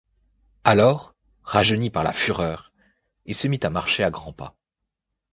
[0.63, 1.13] Alors,
[1.43, 2.71] rajeuni par la fureur,
[3.27, 4.57] il se mit à marcher à grands pas.